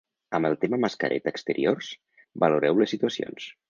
[0.37, 1.93] Amb el tema mascareta exteriors,
[2.47, 3.53] valoreu les situacions.